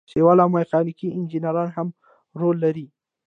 [0.11, 1.87] سیول او میخانیکي انجینران هم
[2.39, 2.87] رول لري.